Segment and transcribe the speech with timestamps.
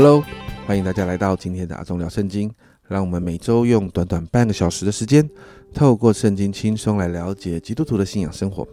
[0.00, 0.22] Hello，
[0.64, 2.48] 欢迎大家来到今天的阿忠聊圣经。
[2.86, 5.28] 让我们每周用短短半个小时的时间，
[5.74, 8.64] 透过圣经轻松来了解基督徒的信仰生活。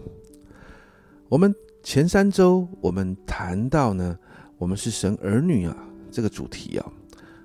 [1.27, 1.51] 我们
[1.81, 4.15] 前三周我们谈到呢，
[4.59, 5.75] 我们是神儿女啊
[6.11, 6.85] 这个主题啊。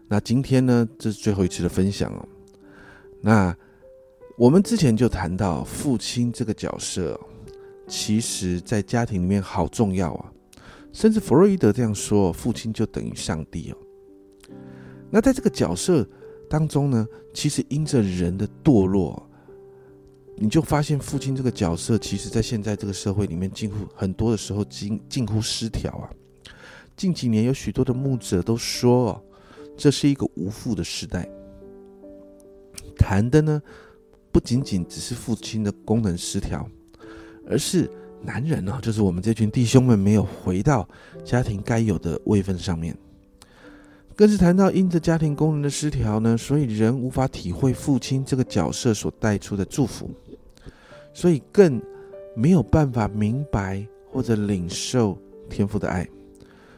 [0.06, 2.28] 那今天呢，这是最后一次的分享哦。
[3.22, 3.56] 那
[4.36, 7.18] 我们之前就谈到父亲这个角色，
[7.88, 10.30] 其实在家庭里面好重要啊。
[10.92, 13.76] 甚至弗洛伊德这样说，父亲就等于上帝哦。
[15.10, 16.08] 那在这个角色。
[16.50, 19.24] 当中呢，其实因着人的堕落，
[20.36, 26.10] 你就发现父亲这个角色，其实在现在这个社会里面，近乎很多的时候近近乎失调啊。
[26.96, 29.22] 近几年有许多的牧者都说，哦，
[29.76, 31.24] 这是一个无父的时代。
[32.96, 33.62] 谈的呢，
[34.32, 36.68] 不仅仅只是父亲的功能失调，
[37.46, 37.88] 而是
[38.22, 40.88] 男人呢，就是我们这群弟兄们没有回到
[41.24, 42.96] 家庭该有的位分上面。
[44.14, 50.10] 更是谈到因着家庭功能的失调呢，所以人无法体会父亲这个角色所带出的祝福，
[51.14, 51.80] 所以更
[52.36, 53.82] 没有办法明白
[54.12, 55.16] 或者领受
[55.48, 56.06] 天父的爱，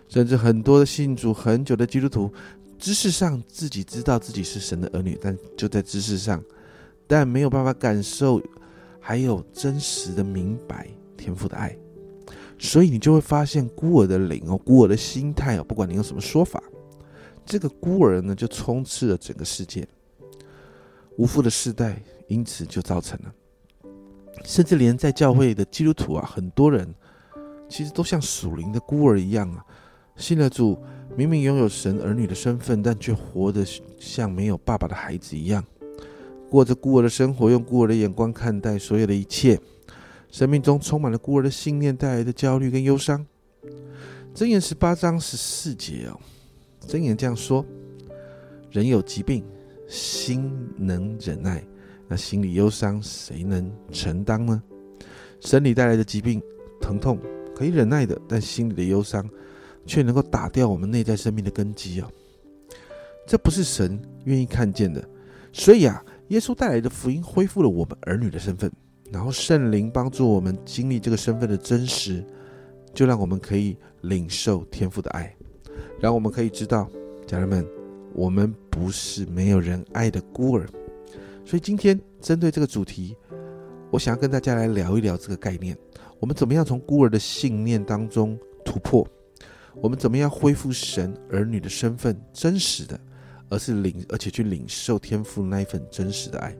[0.09, 2.33] 甚至很多的信主很久的基督徒，
[2.79, 6.41] 知识上自己知道自己是神的儿女，但就在知识上，
[7.09, 8.41] 但没有办法感受，
[9.01, 10.87] 还有真实的明白。
[11.23, 11.77] 天赋的爱，
[12.59, 16.61] 所以你就会发现孤儿的灵哦，孤儿的心态哦，不管你用什么说法。
[17.47, 19.86] 这个孤儿呢，就充斥了整个世界，
[21.17, 23.33] 无父的世代，因此就造成了，
[24.45, 26.92] 甚至连在教会的基督徒啊，很多人
[27.69, 29.64] 其实都像属灵的孤儿一样啊，
[30.17, 30.77] 信了主，
[31.17, 33.64] 明明拥有神儿女的身份，但却活得
[33.98, 35.64] 像没有爸爸的孩子一样，
[36.48, 39.58] 过着孤儿的生活，用孤儿的眼光看待所有的一切，
[40.33, 43.25] 生命中充满了孤儿的信念带来的焦虑跟忧伤。
[44.35, 46.19] 箴言十八章十四节哦。
[46.89, 47.65] 箴言这样说：
[48.70, 49.45] 人有疾病，
[49.87, 51.63] 心能忍耐，
[52.09, 54.61] 那心里忧伤，谁能承担呢？
[55.39, 56.43] 生理带来的疾病、
[56.81, 57.19] 疼痛
[57.55, 59.29] 可以忍耐的，但心里的忧伤
[59.85, 62.11] 却能够打掉我们内在生命的根基啊！
[63.27, 65.07] 这不是神愿意看见的。
[65.53, 68.73] 所以啊，耶稣带来的福音恢复了我们儿女的身份，
[69.12, 72.24] 然后圣灵帮助我们经历这个身份的真实，
[72.95, 75.33] 就让我们可以领受天父的爱。
[76.00, 76.89] 让我们可以知道，
[77.27, 77.64] 家人们，
[78.14, 80.67] 我们不是没有人爱的孤儿。
[81.45, 83.14] 所以今天针对这个主题，
[83.90, 85.77] 我想要跟大家来聊一聊这个概念：
[86.18, 89.06] 我们怎么样从孤儿的信念当中突破？
[89.74, 92.98] 我们怎么样恢复神儿女的身份，真实的，
[93.51, 96.56] 而是领，而且去领受天赋那一份真实的爱。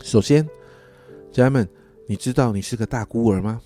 [0.00, 0.48] 首先，
[1.32, 1.66] 家人们，
[2.06, 3.58] 你知道你是个大孤儿吗？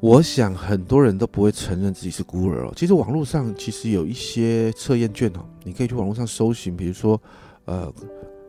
[0.00, 2.72] 我想很多人都不会承认自己是孤儿哦。
[2.76, 7.20] 其实网络上其实有一些测验卷哦，你可以去网络上搜寻，比如说，
[7.64, 7.92] 呃，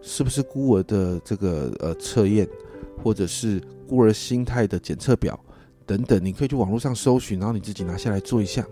[0.01, 2.45] 是不是孤儿的这个呃测验，
[3.01, 5.39] 或者是孤儿心态的检测表
[5.85, 8.67] 等等，你可以去网络上搜寻，然后你自己拿下来做一下。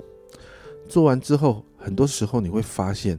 [0.89, 3.17] 做完之后，很多时候你会发现，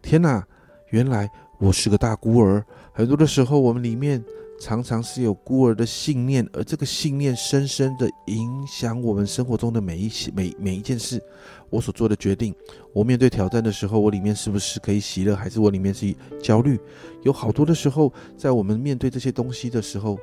[0.00, 0.42] 天哪，
[0.88, 2.64] 原来我是个大孤儿。
[2.92, 4.24] 很多的时候，我们里面。
[4.58, 11.22] 常常是有孤儿的信念，而这个信念深深的影响我们生活中的每一每每一件事。
[11.68, 12.54] 我所做的决定，
[12.92, 16.80] 我面对挑战的时候，我里面是不是可以喜乐，还是我里面是焦虑？
[17.22, 20.18] 有好多的时候，在我们面对这些东西的时候，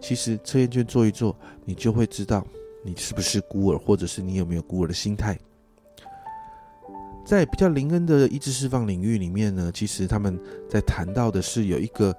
[0.00, 2.44] 其实测验卷做一做，你就会知道
[2.82, 5.38] 你是不是孤儿，或者是你有没有孤儿的心态。
[7.24, 10.38] 在比较灵恩的意志释放领域里面呢，其实他们
[10.68, 12.16] 在谈到的是有一个。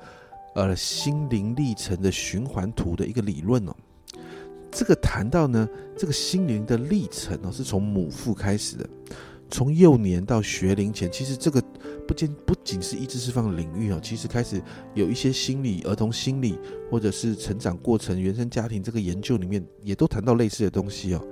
[0.57, 3.75] 呃，心灵历程的循环图的一个理论哦，
[4.71, 8.89] 这个谈到呢，这个心灵的历程哦，是从母腹开始的，
[9.51, 11.61] 从幼年到学龄前，其实这个
[12.07, 14.59] 不仅不仅是意志释放领域哦，其实开始
[14.95, 16.57] 有一些心理、儿童心理
[16.89, 21.23] 或者是成长过程、原生家庭这个研究里面，也都谈到类似的东西哦。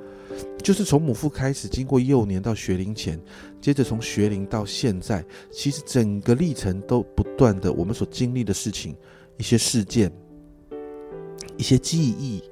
[0.63, 3.19] 就是从母腹开始，经过幼年到学龄前，
[3.61, 8.95] 接着从学龄到现在，其实整个历程都不断的，我们所经历的事情、
[9.37, 10.11] 一些事件、
[11.55, 12.43] 一些记忆、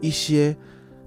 [0.00, 0.56] 一些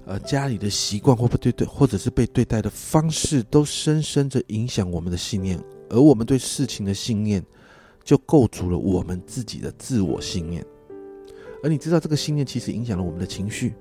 [0.04, 5.58] 呃家里的习惯或不对对，或者是被对待的方式，都深深的影响我们的信念，
[5.90, 7.44] 而我们对事情的信念，
[8.04, 10.64] 就构筑了我们自己的自我信念。
[11.62, 13.74] 而你知道，这个信念其实影响了我们的情绪。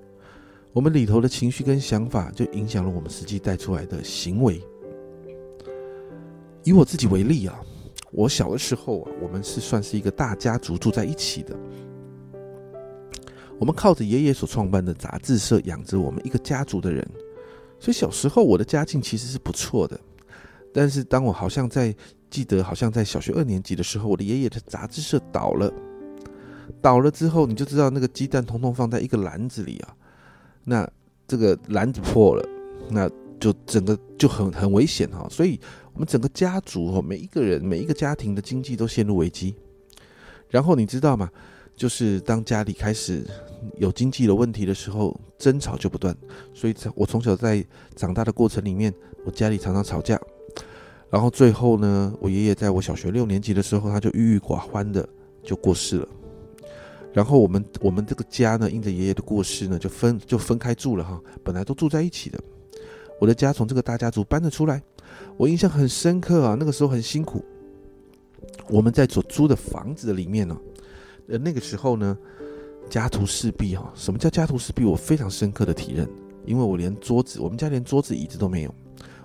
[0.76, 4.62] 我们里头的情绪跟想法，就影响了我们实际带出来的行为。
[6.66, 7.58] 以我自己为例啊，
[8.12, 11.58] 我小的时候啊，我们是算是一个大家族住在一起的。
[13.58, 17.10] 我们靠着爷爷所创办的杂志社养着我们一个家族的人，
[17.80, 19.98] 所以小时候我的家境其实是不错的。
[20.74, 21.96] 但是当我好像在
[22.30, 25.74] 记得，好像在小学二年级的时候，我的爷爷的杂志社倒了，
[26.82, 29.96] 倒了之后，你就知道那个鸡蛋通通放在一个篮子里啊，
[30.66, 30.86] 那
[31.28, 32.46] 这个篮子破了，
[32.90, 33.10] 那
[33.40, 35.26] 就整个就很很危险哈。
[35.30, 35.58] 所以，
[35.94, 39.56] 我们整个家族哦，每一个人每一个家庭的经济都陷入危机。
[40.50, 41.30] 然后你知道吗？
[41.76, 43.26] 就是当家里开始
[43.78, 46.16] 有经济的问题的时候，争吵就不断。
[46.54, 47.64] 所以，我从小在
[47.96, 48.94] 长大的过程里面，
[49.26, 50.20] 我家里常常吵架。
[51.10, 55.08] 然后最后呢，我爷爷在我小学六年级的时候，他就郁郁寡欢的
[55.44, 56.08] 就过世了。
[57.16, 61.18] 然后我们我们这个家呢，因着爷爷的过世呢，就分就分开住了哈。
[61.46, 62.38] 本来都住在一起的，
[63.22, 64.84] 我的家从这个大家族搬了出来。
[65.38, 67.42] 我印象很深刻啊，那个时候很辛苦。
[68.68, 70.60] 我们在所租的房子里面呢，
[71.30, 72.18] 呃，那个时候呢，
[72.90, 73.90] 家徒四壁哈。
[73.96, 74.84] 什么叫家徒四壁？
[74.84, 76.06] 我非常深刻的体认，
[76.44, 78.76] 因为我连桌子，我们家连桌子椅子都没有，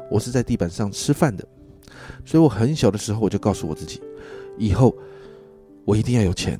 [0.09, 1.45] 我是在地板上吃饭的。
[2.25, 4.01] 所以我很小的时候，我就告诉我自己，
[4.57, 4.97] 以后
[5.85, 6.57] 我一定要有钱，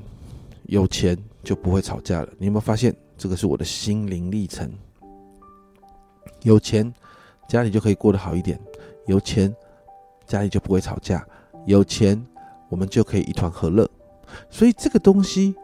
[0.71, 2.29] 有钱就不会吵架了。
[2.39, 4.73] 你有没有发现，这个是我的心灵历程？
[6.43, 6.95] 有钱，
[7.49, 8.57] 家里就可以过得好一点；
[9.07, 9.53] 有钱，
[10.29, 11.19] 家里就不会吵架；
[11.67, 12.25] 有钱，
[12.69, 13.91] 我们就可以一团和乐。
[14.49, 15.57] 所以这个东西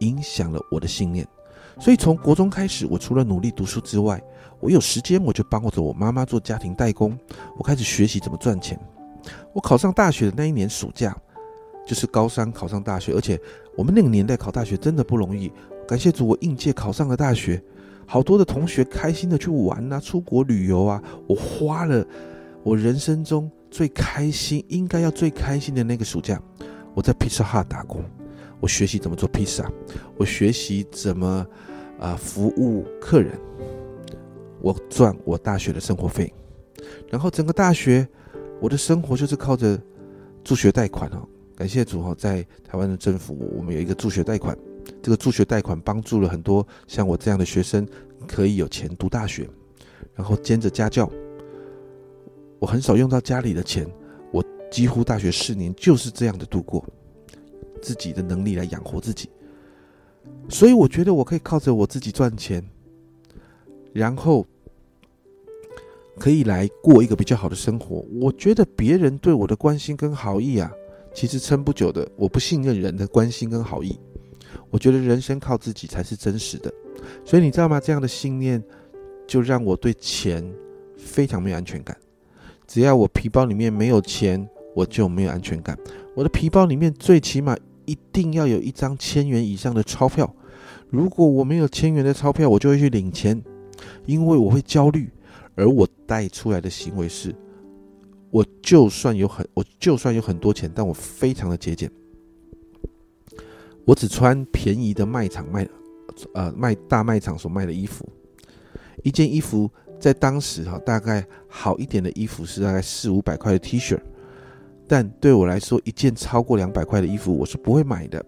[0.00, 1.26] 影响了我的信念。
[1.80, 4.22] 所以从国中开始，我除了努力读书之外，
[4.60, 7.18] 我有时间我就帮着我妈妈做家庭代工，
[7.56, 8.78] 我开始学习怎么赚钱。
[9.54, 11.16] 我考上大学的那一年暑假，
[11.92, 13.38] 就是高三考上大学，而且
[13.76, 15.52] 我们那个年代考大学真的不容易。
[15.86, 17.62] 感谢主，我应届考上了大学，
[18.06, 21.02] 好多的同学开心的去玩啊，出国旅游啊。
[21.26, 22.02] 我花了
[22.62, 26.40] 我人生中最开心，应该要最开心的那个暑假，
[26.94, 28.02] 我在披萨哈打工，
[28.58, 29.70] 我学习怎么做披萨，
[30.16, 31.46] 我学习怎么
[32.00, 33.38] 啊服务客人，
[34.62, 36.32] 我赚我大学的生活费，
[37.10, 38.08] 然后整个大学。
[38.62, 39.76] 我的生活就是靠着
[40.44, 44.56] 助学贷款哦，感谢主哈，在台湾的政府，我们有一个助学贷款，
[45.02, 47.86] 这个助学贷款帮助了很多像我这样的学生
[48.26, 49.48] 可以有钱读大学，
[50.14, 51.10] 然后兼着家教，
[52.58, 53.86] 我很少用到家里的钱，
[54.30, 56.84] 我几乎大学四年就是这样的度过，
[57.80, 59.28] 自己的能力来养活自己，
[60.48, 62.64] 所以我觉得我可以靠着我自己赚钱，
[63.92, 64.46] 然后。
[66.18, 68.04] 可以来过一个比较好的生活。
[68.20, 70.70] 我觉得别人对我的关心跟好意啊，
[71.14, 72.08] 其实撑不久的。
[72.16, 73.98] 我不信任人的关心跟好意。
[74.70, 76.72] 我觉得人生靠自己才是真实的。
[77.24, 77.80] 所以你知道吗？
[77.80, 78.62] 这样的信念
[79.26, 80.44] 就让我对钱
[80.96, 81.96] 非常没有安全感。
[82.66, 85.78] 只要我皮包里面没有钱，我就没有安全感。
[86.14, 90.34] 我的皮包里面最起码一定要有一张千元以上的钞票。
[90.88, 93.42] 如果我没有千元的钞票，我就会去领钱，
[94.06, 95.10] 因为我会焦虑。
[95.54, 97.34] 而我带出来的行为是，
[98.32, 101.90] 我就算有很，我就算有很多钱，但我非常的节俭。
[103.84, 105.68] 我只穿便宜的卖场卖，
[106.32, 108.08] 呃，卖大卖场所卖的衣服。
[109.02, 109.70] 一件衣服
[110.00, 114.00] 在当时哈，大概好一点的衣服是大概四五百块的 T 恤，
[114.88, 118.24] 但对我来说，一件超过两百块的衣服我是不会买的。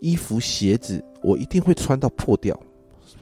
[0.00, 2.58] 衣服、鞋子，我一定会穿到破掉。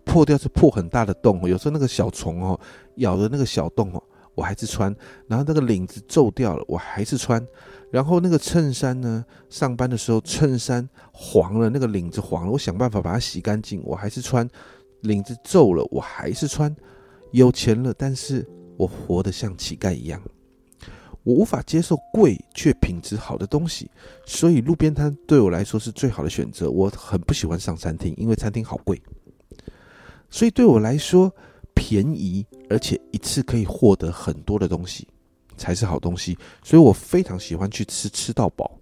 [0.04, 2.58] 破掉是破很大的洞，有时候那个小虫哦
[2.96, 4.02] 咬的那个小洞哦，
[4.36, 4.94] 我还是穿。
[5.26, 7.44] 然后那个领子皱掉了，我还是穿。
[7.90, 14.48] 然后那个衬衫呢，上班的时候衬衫黄了，那个领子黄了，我想办法把它洗干净，我还是穿。
[15.02, 16.74] 领子皱了，我还是穿。
[17.32, 20.20] 有钱了，但是我活得像乞丐一样。
[21.22, 23.90] 我无法接受贵却品质好的东西，
[24.24, 26.70] 所以路边摊对我来说是最好的选择。
[26.70, 29.00] 我很不喜欢上餐厅，因为餐厅好贵。
[30.30, 31.32] 所以对我来说，
[31.76, 35.06] 便宜而且一次可以获得很多的东西，
[35.56, 36.36] 才是好东西。
[36.64, 38.76] 所以我非常喜欢去吃吃到饱，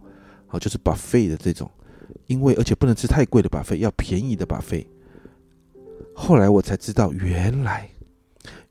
[0.46, 1.70] 好就是把费的这种，
[2.28, 4.86] 因为而且不能吃太贵的把费，要便宜的把费。
[6.14, 7.86] 后来我才知道，原来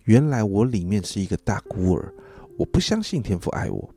[0.06, 2.12] 原来我里面是一个大孤儿，
[2.58, 3.94] 我不相信天父爱我，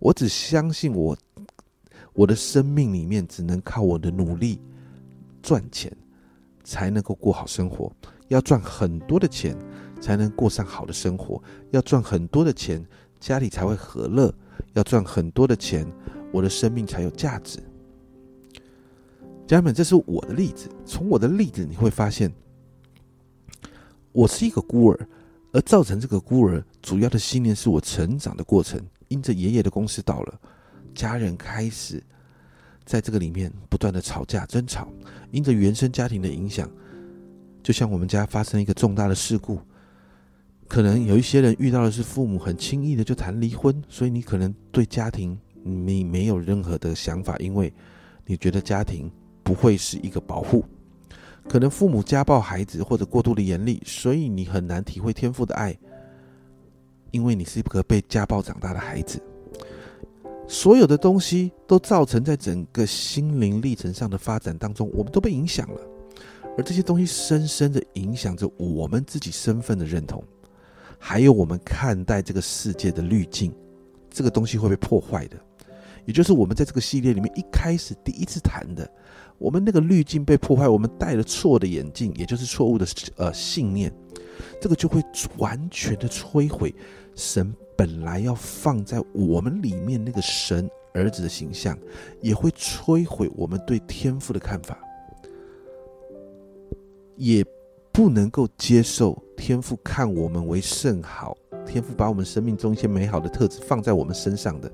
[0.00, 1.16] 我只相信我
[2.14, 4.58] 我的生命里面只能靠我的努力
[5.42, 5.94] 赚钱。
[6.64, 7.90] 才能够过好生活，
[8.28, 9.56] 要赚很多的钱
[10.00, 12.84] 才能过上好的生活，要赚很多的钱，
[13.18, 14.32] 家里才会和乐，
[14.74, 15.86] 要赚很多的钱，
[16.32, 17.58] 我的生命才有价值。
[19.46, 20.68] 家人们，这是我的例子。
[20.84, 22.30] 从我的例子，你会发现，
[24.12, 25.08] 我是一个孤儿，
[25.52, 28.80] 而造成这个孤儿主要的信念是我成长的过程。
[29.08, 30.40] 因着爷爷的公司倒了，
[30.94, 32.02] 家人开始。
[32.84, 34.88] 在这个里面不断的吵架争吵，
[35.30, 36.70] 因着原生家庭的影响，
[37.62, 39.58] 就像我们家发生一个重大的事故，
[40.66, 47.72] 可能有一些人遇到的是父母很轻易的就谈离婚，所以你可能对家庭你没有任何的想法，因为
[48.26, 49.10] 你觉得家庭
[49.42, 50.64] 不会是一个保护。
[51.48, 55.76] 可能父母家暴孩子或者过度的严厉，所以你很难体会天赋的爱，
[57.10, 59.18] 因为你是一个被家暴长大的孩子。
[60.46, 65.80] 所有的东西都造成在整个心灵历程上的发展当中，我们都被影响了，
[66.58, 70.22] 而这些东西深深的影响着我们自己身份的认同。
[70.98, 73.54] 还有我们看待这个世界的滤镜，
[74.10, 75.36] 这个东西会被破坏的，
[76.04, 78.90] 也就是我们在这个系列里面一开始第一次谈的，
[79.38, 82.84] 我们那个滤镜被破坏，我们戴了错的眼镜，也就是错误的
[83.14, 83.92] 呃信念，
[84.60, 85.00] 这个就会
[85.36, 86.74] 完全的摧毁
[87.14, 91.78] 神本来要放在我们里面那个神儿子的形象，
[92.20, 94.76] 也会摧毁我们对天赋的看法，
[97.18, 97.44] 也。
[97.90, 104.70] 不能够接受天父看我们为甚好，天父把我们生命中一些美好的特质放在我们身上的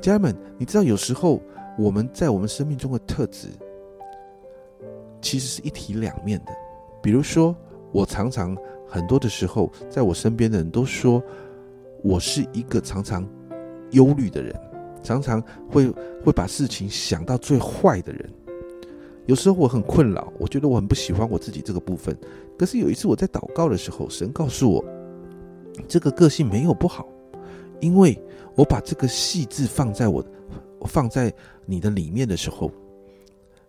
[0.00, 1.42] 家人们，你知道有时候
[1.76, 3.48] 我们在我们生命中的特质，
[5.20, 6.52] 其实是一体两面的。
[7.02, 7.56] 比如说，
[7.90, 11.20] 我常常很多的时候，在我身边的人都说
[12.00, 13.28] 我是一个常常
[13.90, 14.54] 忧虑的人，
[15.02, 15.90] 常常会
[16.24, 18.32] 会把事情想到最坏的人。
[19.30, 22.16] 有时候我很困扰，我觉得我很不喜欢我自己这个部分。
[22.58, 24.84] 可是有一次我在祷告的时候，神告诉我，
[25.86, 27.06] 这个个性没有不好，
[27.80, 28.20] 因为
[28.56, 30.24] 我把这个细致放在我
[30.84, 31.32] 放在
[31.64, 32.72] 你的里面的时候，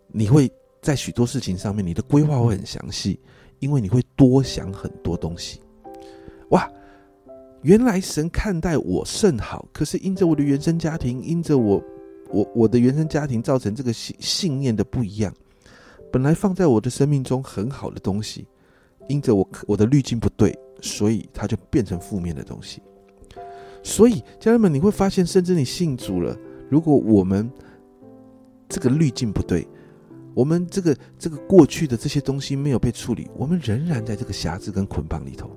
[0.07, 0.51] 你会
[0.81, 3.19] 在许多事情上面，你的规划会很详细，
[3.59, 5.61] 因为你会多想很多东西。
[6.49, 6.67] 哇，
[7.61, 11.79] 原来神看待我甚好，可是因着我的原生家庭，因着我
[12.31, 15.31] 我我的原生家庭造成这个信信念的不一样。
[16.11, 18.45] 本来放在我的生命中很好的东西，
[19.07, 22.81] 因着我我的滤镜不对，所以它就变成负面的东西。
[23.83, 26.37] 所以家人们，你会发现，甚至你信主了，
[26.69, 27.49] 如果我们
[28.69, 29.67] 这个滤镜不对，
[30.33, 35.49] 我们这个这个过去的这些东西没有被处理，我们仍然在这个匣子跟捆绑里头。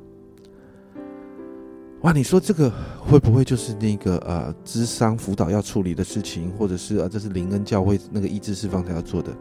[2.02, 9.34] 哇，你说这个会不会就是那个呃，智商辅导要处理的事情，或者是啊，这是灵恩教会那个意志释放才要做的？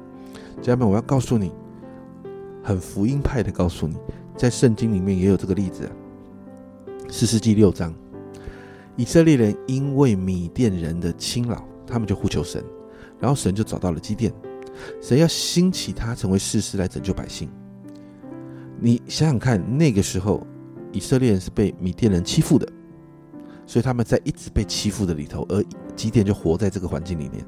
[0.62, 1.51] 家人们，我要告诉你，
[2.63, 3.98] 很福音派的告诉你，
[4.38, 5.89] 在圣经里面也有这个例子。
[7.10, 7.93] 四世纪六章，
[8.95, 12.63] 以色列人因为米甸人的侵扰，他们就呼求神，
[13.19, 14.33] 然后神就找到了基甸，
[15.01, 17.50] 神要兴起他成为士师来拯救百姓。
[18.79, 20.45] 你想想看，那个时候
[20.91, 22.67] 以色列人是被米甸人欺负的，
[23.67, 25.63] 所以他们在一直被欺负的里头，而
[25.95, 27.45] 基甸就活在这个环境里面。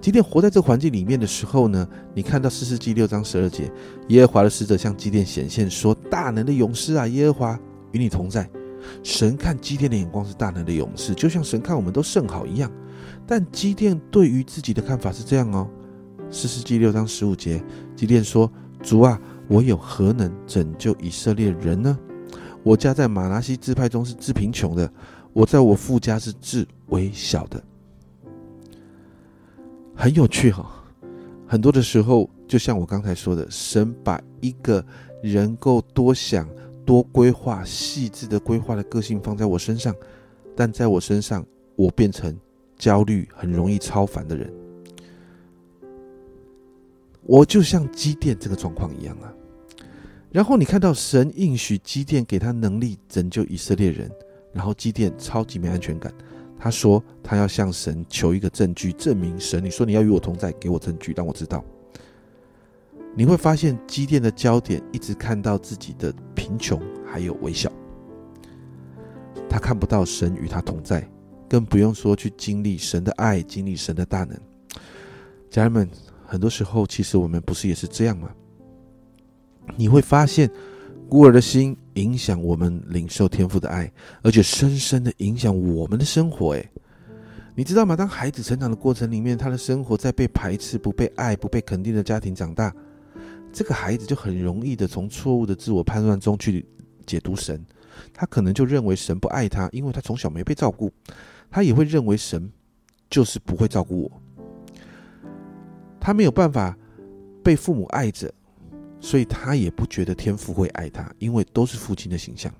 [0.00, 3.70] 基甸活在这环境里面的时候呢，你看到四世纪六章十二节，
[4.08, 7.60] 耶和华的使者向基甸显现说：“大能的勇士啊，耶和华
[7.92, 8.48] 与你同在。”
[9.02, 12.70] 神看基甸的眼光是大能的勇士，就像神看我们都甚好一样。
[13.26, 15.68] 但基甸对于自己的看法是这样哦。
[16.30, 17.62] 四世纪六章十五节，
[17.96, 18.50] 基甸说
[18.80, 21.98] ：“主啊，我有何能拯救以色列人呢？
[22.62, 24.90] 我家在马拉西支派中是至贫穷的，
[25.32, 27.62] 我在我父家是至微小的。”
[30.00, 30.64] 很有趣哈，
[31.44, 34.82] 很多的时候，就像我刚才说的，神把一个
[35.24, 36.48] 人够多想、
[36.86, 39.92] 多规划、细致的规划的个性放在我身上，
[40.54, 42.32] 但在我身上，我变成
[42.76, 44.48] 焦虑、很容易超凡的人。
[47.24, 49.34] 我就像机电这个状况一样啊。
[50.30, 54.08] 然后你看到神应许机电给他能力拯救以色列人，
[54.52, 56.14] 然后机电超级没安全感。
[56.58, 59.64] 他说：“他要向神求一个证据，证明神。
[59.64, 61.64] 你说你要与我同在，给我证据，让我知道。”
[63.14, 67.70] 你会发现，基甸的焦点一直看到自己的贫穷，还有微小。
[69.48, 71.08] 他看不到神与他同在，
[71.48, 74.38] 更不用说去经历神的爱，经历神的大能。
[75.48, 75.88] 家人们，
[76.26, 78.30] 很多时候，其实我们不是也是这样吗？
[79.76, 80.50] 你会发现。
[81.10, 83.90] 孤儿的心影响我们领受天赋的爱，
[84.22, 86.52] 而且深深的影响我们的生活。
[86.52, 86.70] 诶，
[87.56, 87.96] 你知道吗？
[87.96, 92.72] 当孩子成长的过程里面，他的生活在被排斥、不被爱、不被肯定的家庭长大，
[93.52, 96.64] 这个孩子就很容易的从错误的自我判断中去
[97.04, 97.64] 解读神。
[98.14, 100.92] 他可能就认为神不爱他，因为他从小没被照顾。
[101.50, 102.48] 他也会认为神
[103.10, 104.22] 就是不会照顾我。
[105.98, 106.76] 他没有办法
[107.42, 108.32] 被父母爱着。
[109.00, 112.52] 所以他也不觉得天父会爱他，因为都是父亲的形象。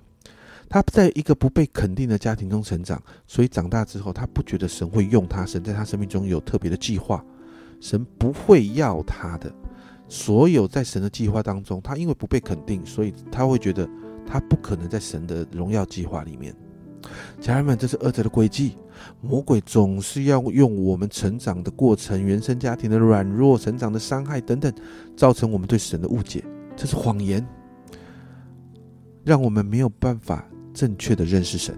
[0.69, 7.25] 他在一个不被肯定的家庭中成长，所以长大之后，他不觉得神会用他，神在他生命中有特别的计划，
[7.79, 9.51] 神不会要他的。
[10.07, 13.89] 所有在神的计划当中，他因为不被肯定，所以他会觉得
[14.25, 16.55] 他不可能在神的荣耀计划里面。
[17.39, 18.75] 家人们，这是恶者的轨迹。
[19.21, 24.73] 魔鬼总是要用我们成长的过程、原生家庭的软弱、成长的伤害等等，
[25.15, 26.43] 造成我们对神的误解。
[26.75, 27.45] 这是谎言，
[29.23, 31.77] 让我们没有办法正确的认识神。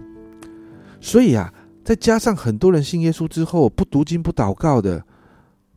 [1.00, 1.52] 所以啊，
[1.84, 5.04] 再加上很多人信耶稣之后，不读经、不祷告的，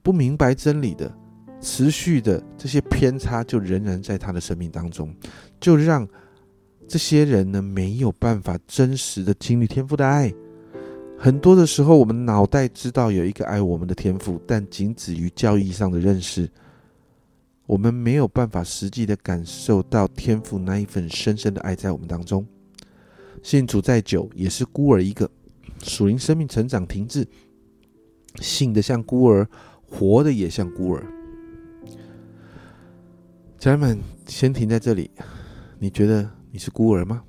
[0.03, 1.11] 不明白真理的，
[1.59, 5.13] 持续的这些偏差，就仍然在他的生命当中，
[5.59, 6.07] 就让。
[6.87, 10.31] 这些人呢，没有办法真实的经历天赋的爱。
[11.17, 16.50] 很多的时候，我们脑袋知道有一个爱我们的天赋，但仅止于教义上的认识。
[17.65, 22.45] 我们没有办法实际的感受到天赋那一份深深的爱在我们当中。
[23.41, 25.29] 信主再久，也是孤儿一个。
[25.81, 27.27] 属灵生命成长停滞，
[28.36, 29.48] 信的像孤儿，
[29.88, 31.03] 活的也像孤儿。
[33.57, 35.10] 家人们，先停在这里。
[35.79, 36.29] 你觉得？
[36.51, 37.22] 你是孤儿吗？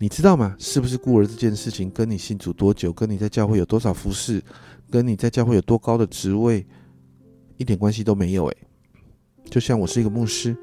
[0.00, 0.54] 你知道吗？
[0.60, 4.40] 是不是孤儿这件事情跟你信主多久、跟你在教会有多少服侍、
[4.88, 6.64] 跟你在教会有多高的职位
[7.56, 8.46] 一点关系都没有？
[8.46, 8.56] 诶，
[9.50, 10.56] 就像我是一个牧师，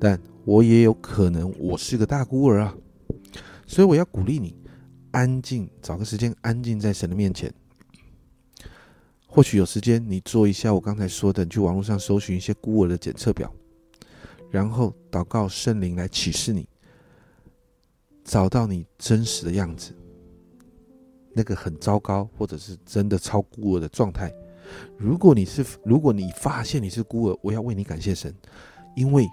[0.00, 2.74] 但我也有可能我是个大孤儿啊。
[3.68, 4.56] 所以我要鼓励你，
[5.12, 7.52] 安静，找个时间安静在神的面前。
[9.28, 13.50] 或许有时间，你做一下我刚才说的，你去网络上搜寻一些孤儿的检测表。
[14.50, 16.68] 然后祷告圣灵来启示你，
[18.24, 19.92] 找到你真实的样子，
[21.34, 24.32] 那个很糟糕或者是真的超孤儿的状态。
[24.96, 28.34] 如果你是，如果你发现你是孤儿，我要为你感谢神，
[28.94, 29.28] 因为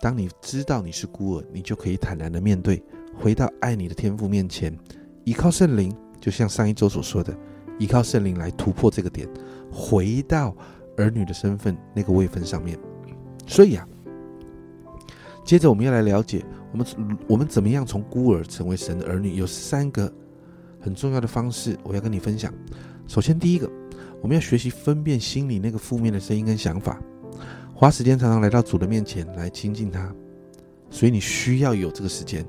[0.00, 2.82] 当你知道你是孤儿，你就可以坦然的面对，
[3.18, 4.76] 回到爱你的天父面前，
[5.24, 7.36] 依靠圣灵，就像上一周所说的，
[7.78, 9.28] 依靠圣灵来突破这个点，
[9.72, 10.54] 回到
[10.96, 12.78] 儿女的身份那个位分上面。
[13.46, 13.88] 所以啊。
[15.44, 16.86] 接着，我们要来了解我们
[17.28, 19.36] 我们怎么样从孤儿成为神的儿女。
[19.36, 20.12] 有三个
[20.80, 22.52] 很重要的方式，我要跟你分享。
[23.06, 23.70] 首先，第一个，
[24.20, 27.00] 我们要学习分辨心里那个负面的声音跟想法，
[27.74, 30.12] 花时间常常来到主的面前来亲近他。
[30.90, 32.44] 所以，你需要有这个时间。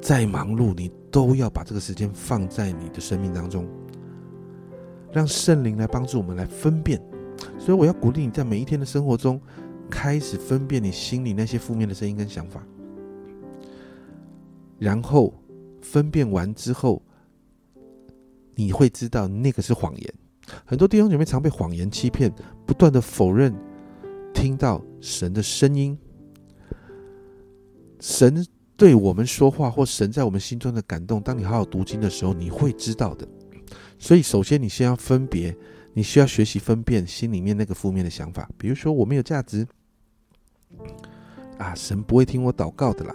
[0.00, 3.66] 再忙碌，你都要把这个时间放在你的生命当中，
[5.12, 7.00] 让圣灵来帮助我们来分辨。
[7.58, 9.40] 所以，我要鼓励你在每一天的生活中。
[9.90, 12.64] 开始分辨你心里那些负面的声音跟想法，
[14.82, 15.32] 然后
[15.80, 17.00] 分辨完之后，
[18.56, 20.14] 你会知道那个是谎言。
[20.64, 22.28] 很多弟兄姐妹常被谎言欺骗，
[22.66, 23.54] 不断的否认
[24.34, 25.96] 听到神的声音，
[28.00, 28.44] 神
[28.76, 31.22] 对我们说话，或神在我们心中的感动。
[31.22, 33.24] 当你好好读经的时候，你会知道的。
[34.00, 35.56] 所以，首先你先要分别，
[35.94, 39.64] 你需要学习分辨心里面那个负面的想法，比如说我没有价值。
[41.58, 43.14] 啊，神不会听我祷告的啦！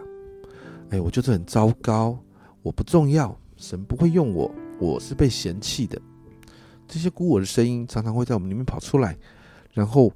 [0.89, 2.17] 哎，我就是很糟糕，
[2.62, 6.02] 我不重要，神不会用我，我是被嫌弃的。
[6.88, 9.17] 这些孤儿的声音常常会在我们里面跑出来，
[9.73, 10.10] 然后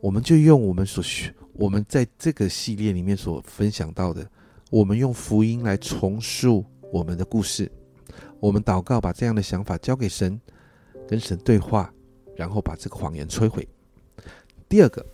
[0.00, 4.26] 我们就用我们所学，我们在这个系列里面所分享到的，
[4.70, 7.70] 我们用福音来重塑我们的故事，
[8.40, 10.40] 我们祷告，把这样的想法交给神，
[11.06, 11.92] 跟神对话，
[12.34, 13.68] 然后把这个谎言摧毁。
[14.70, 15.04] 第二个。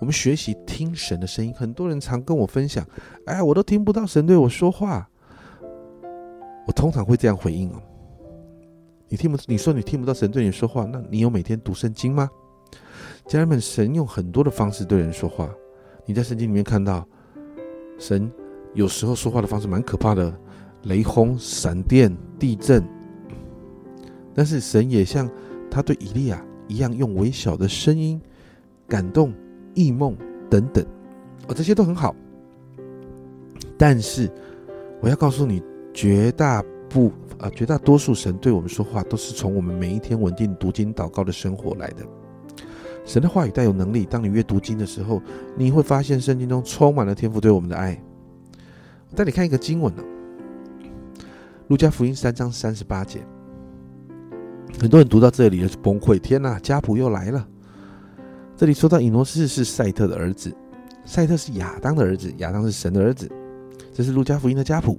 [0.00, 1.52] 我们学习听神的声音。
[1.54, 2.86] 很多人常跟我分享
[3.26, 5.08] ：“哎，我都听不到神对我说话。”
[6.66, 7.82] 我通常会这样回应哦
[9.08, 9.38] ：“你听不？
[9.46, 12.30] 你说你听不到神对你说话，那你有每天读圣经吗？”
[13.26, 15.48] 家人们，神用很多的方式对人说话。
[16.04, 17.06] 你在圣经里面看到，
[17.98, 18.30] 神
[18.74, 20.32] 有时候说话的方式蛮可怕的，
[20.82, 22.84] 雷轰、闪电、地震。
[24.34, 25.30] 但是神也像
[25.70, 28.20] 他对以利亚一样，用微小的声音
[28.88, 29.32] 感动。
[29.74, 30.16] 异梦
[30.50, 30.84] 等等，
[31.48, 32.14] 哦，这些都很好。
[33.78, 34.30] 但是，
[35.00, 42.06] 我要告诉你，绝大部啊，绝大多数神对我们说话，都是从我们每一天稳定读经祷告的生活来的。
[43.04, 44.06] 神的话语带有能力。
[44.06, 45.20] 当你越读经的时候，
[45.56, 48.00] 你会发现圣经中充满了天赋对我们的爱。
[49.10, 50.02] 我带你看一个经文呢，
[51.66, 53.20] 《路加福音》三章三十八节。
[54.80, 57.48] 很多人读到这里就崩溃，天哪，家谱又来了。
[58.56, 60.54] 这里说到以诺斯是赛特的儿子，
[61.04, 63.30] 赛特是亚当的儿子，亚当是神的儿子。
[63.92, 64.98] 这是路加福音的家谱。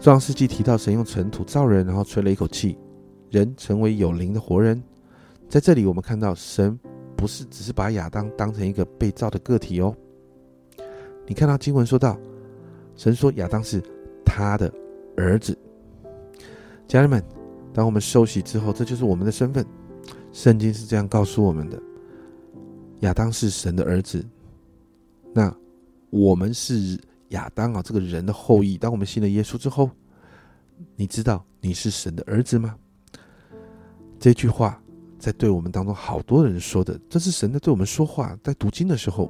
[0.00, 2.76] 创世纪提到神用尘土造人，然后吹了一口气，
[3.30, 4.82] 人成为有灵的活人。
[5.48, 6.78] 在这里我们看到神
[7.14, 9.94] 不是只是把亚当当成一个被造的个体哦。
[11.26, 12.18] 你看到经文说到，
[12.96, 13.82] 神说亚当是
[14.24, 14.72] 他的
[15.16, 15.56] 儿子。
[16.88, 17.22] 家人们，
[17.72, 19.64] 当我们受洗之后，这就是我们的身份。
[20.32, 21.80] 圣经是这样告诉我们的。
[23.02, 24.24] 亚当是神的儿子，
[25.32, 25.54] 那
[26.10, 29.90] 我们是亚当啊这个人的后裔，当我们信了耶稣之后，
[30.96, 32.76] 你知道你是神的儿子吗？
[34.20, 34.80] 这句话
[35.18, 38.38] 在对我们当中好多人说的，这是神在对我们说话。
[38.42, 39.28] 在读经的时候，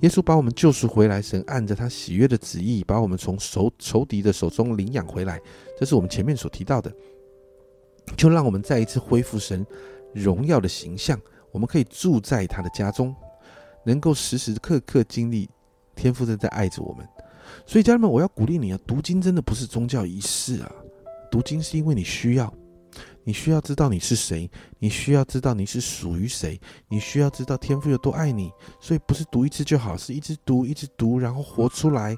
[0.00, 5.40] 耶稣把我们救赎回来，神按着他喜悦的旨意，把我们从仇仇敌的手中领养回来。
[5.78, 6.92] 这是我们前面所提到的，
[8.16, 9.64] 就让我们再一次恢复神
[10.12, 11.20] 荣耀的形象。
[11.52, 13.14] 我们可以住在他的家中，
[13.84, 15.48] 能够时时刻刻经历
[15.94, 17.06] 天父正在爱着我们。
[17.66, 18.78] 所以，家人们，我要鼓励你啊！
[18.86, 20.72] 读经真的不是宗教仪式啊，
[21.30, 22.52] 读经是因为你需要。
[23.22, 26.58] 你需要知道你是谁，你需要知道你是属于谁，
[26.88, 32.16] 你需要知道天父有多爱你，所以不是读一次就好，是一直读，一直读，然后活出来，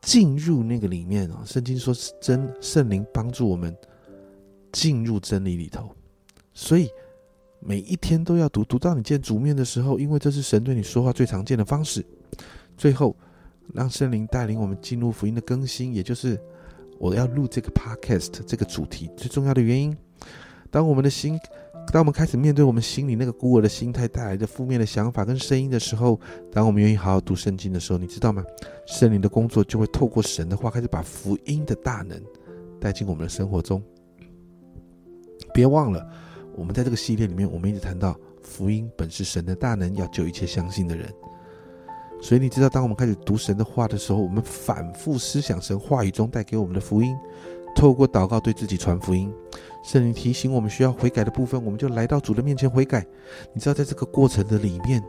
[0.00, 1.42] 进入那个里面啊。
[1.44, 3.76] 圣经说是真圣灵帮助我们
[4.72, 5.94] 进入真理里头，
[6.54, 6.88] 所以
[7.60, 12.04] 每一天都要读，读到你见主面的时候，因为这是神对你说话最常见的方式。
[12.76, 13.16] 最后，
[13.74, 16.38] 让圣灵带领我们进入福音的更新，也就是。
[17.00, 19.96] 我要录这个 podcast 这个主题最重要的原因，
[20.68, 21.38] 当我们的心，
[21.92, 26.18] 当我们开始面对我们心里那个孤儿的心态带来的负面的想法跟声音的时候，
[26.50, 28.44] 当我们愿意好好读圣经的时候，你知道吗？
[28.84, 32.20] 圣灵的工作就会透过神的话，开始把福音的大能
[32.80, 33.80] 带进我们的生活中。
[35.54, 36.04] 别忘了，
[36.58, 41.08] 我们在这个系列里面，我们一直谈到福音本是神的大能，要救一切相信的人。
[42.20, 47.16] 所以你知道，当我们开始读神的话的时候，我们反复思想神话语中带给我们的福音，
[47.76, 49.32] 透过祷告对自己传福音。
[49.84, 53.06] 圣灵提醒我们需要悔改的部分，我们就来到主的面前悔改。
[53.54, 55.00] 你知道，在这个过程的里面，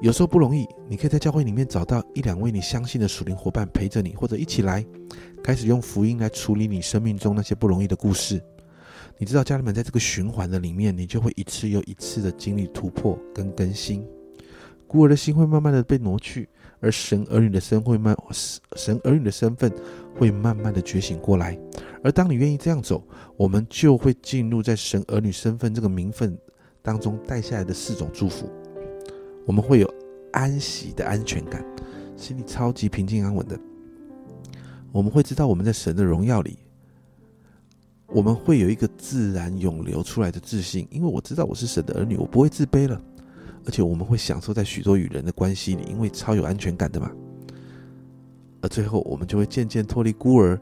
[0.00, 0.66] 有时候不容易。
[0.88, 4.82] 你可以在教会里面找到一两位你相信的属灵伙伴陪着你，或者一起来
[5.44, 8.42] 开始用福音来处理你生命中那些不容易的故事。
[9.20, 14.06] 你知道，家人们在这个循环的里面，你就会一次又一次的经历突破跟更新。
[14.86, 16.48] 孤儿的心会慢慢的被挪去，
[16.80, 18.16] 而神儿女的身会慢，
[18.76, 19.70] 神儿女的身份
[20.16, 21.58] 会慢慢的觉醒过来。
[22.04, 23.02] 而当你愿意这样走，
[23.36, 26.38] 我们就会进入在神儿女身份这个名分
[26.80, 28.48] 当中带下来的四种祝福。
[29.44, 29.94] 我们会有
[30.32, 31.64] 安息的安全感，
[32.16, 33.58] 心里超级平静安稳的。
[34.92, 36.56] 我们会知道我们在神的荣耀里，
[38.08, 43.00] 我们会有一个自然涌流出来的自信，因为我知道我是神的儿女，我不会自卑了。
[43.66, 47.10] 而且我们会享受在许多与人的关系里，因为超有安全感的嘛。
[48.62, 50.58] 而最后，我们就会渐渐脱离孤儿，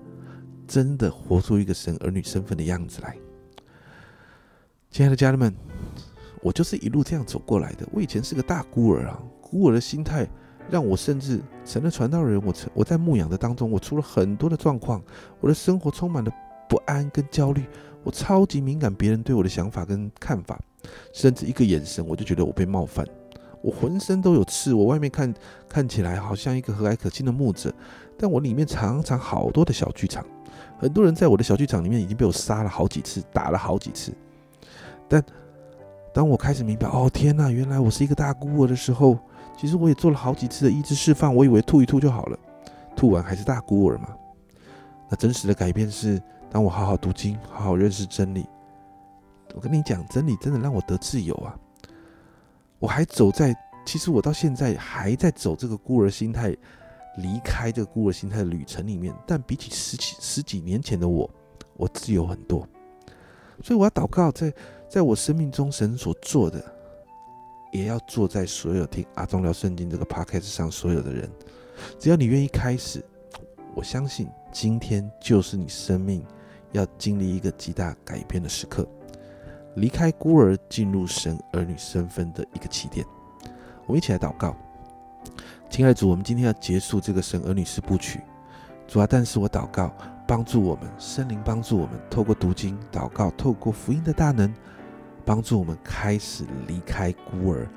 [0.66, 3.16] 真的活出一个神儿女身份的样子来。
[4.90, 5.54] 亲爱的家人们，
[6.42, 7.86] 我就是一路这样走过来的。
[7.92, 10.28] 我以前是个大孤儿啊，孤儿的心态
[10.68, 12.44] 让我甚至成了传道人。
[12.44, 15.00] 我成我在牧养的当中，我出了很多的状况，
[15.40, 16.32] 我的生活充满了
[16.68, 17.64] 不安跟焦虑，
[18.02, 20.58] 我超级敏感别人对我的想法跟看法。
[21.12, 23.04] 甚至一个眼神，我就觉得我被冒犯，
[23.60, 24.72] 我浑身都有刺。
[24.72, 25.34] 我外面看
[25.68, 27.74] 看起来好像一个和蔼可亲的牧者，
[28.16, 30.24] 但我里面常常好多的小剧场。
[30.78, 34.12] 很多人在我的小剧场里面已经被我杀了好几次，打了好几次。
[35.08, 35.20] 但
[36.14, 39.18] 当我开始明白，哦天哪，原来我是一个大孤儿的时候，
[39.58, 41.34] 其实我也做了好几次的医治释放。
[41.34, 42.38] 我以为吐一吐就好了，
[42.94, 44.10] 吐完还是大孤儿嘛。
[45.10, 46.22] 那真实的改变是，
[46.56, 48.46] 让我好好读经，好好认识真理。
[49.54, 51.54] 我跟你讲，真理真的让我得自由啊！
[52.78, 56.56] 我还走在，其实我到现在还在走这个孤儿心态，
[57.18, 59.14] 离开这个孤儿心态的旅程里面。
[59.26, 61.30] 但比起十几十几年前的我，
[61.76, 62.66] 我自由很多。
[63.62, 64.50] 所以我要祷告，在
[64.88, 66.64] 在我生命中神所做的，
[67.70, 71.30] 也要做在所有听阿忠聊圣经这个 podcast 上所有的人。
[71.98, 73.04] 只要你愿意开始，
[73.74, 76.24] 我相信今天就是你生命
[76.76, 78.86] 要经历一个极大改变的时刻。
[79.76, 83.04] 离开孤儿，进入神儿女身份的一个起点。
[83.86, 84.56] 我们一起来祷告，
[85.68, 88.20] 亲爱的主，我们今天要结束这个神儿女四部曲。
[88.86, 89.92] 主啊，但是我祷告，
[90.26, 94.52] 帮助我们，圣灵帮助我们，透过读经、祷告，透过福音的大能，
[95.24, 97.68] 帮助我们开始离开孤儿，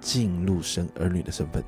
[0.00, 1.62] 进入神儿女的身份。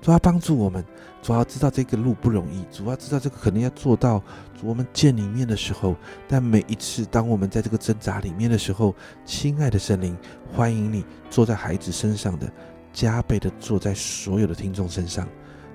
[0.00, 0.84] 主要帮助我们，
[1.22, 4.22] 主要知道这个路不容易，主要知道这个可能要做到。
[4.62, 5.96] 我们见里面的时候，
[6.28, 8.94] 但每一次当我们在这个挣扎里面的时候，
[9.24, 10.14] 亲爱的圣灵，
[10.52, 12.46] 欢迎你坐在孩子身上的，
[12.92, 15.26] 加倍的坐在所有的听众身上。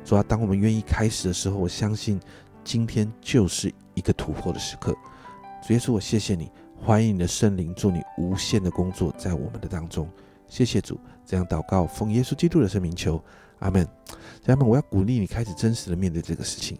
[0.03, 2.19] 主要当我们愿意开始的时候，我相信
[2.63, 4.95] 今天就是一个突破的时刻。
[5.65, 10.07] 主耶稣，我谢谢你，欢迎你的圣灵做你无限的工作在我们的当中。
[10.47, 13.19] 谢谢主，这样祷告，奉耶稣基督的圣名求。
[13.65, 16.77] 阿门，家人们，我要鼓励你开始真实的面对这个事情，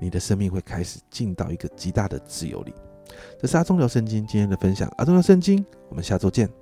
[0.00, 2.74] 你的生命会开始进到一个极大的自由里。
[3.40, 6.59] 这是阿忠聊圣经今天的分享，阿忠聊圣经，我们下周见。